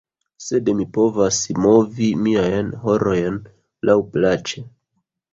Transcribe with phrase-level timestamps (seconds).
[0.43, 3.37] Sed mi povas movi miajn horojn
[3.91, 4.65] laŭ plaĉe